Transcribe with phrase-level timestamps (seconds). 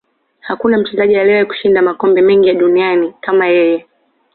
[0.39, 3.87] Hakuna mchezaji aliyewahi kushinda makombe mengi ya dunia kama yeye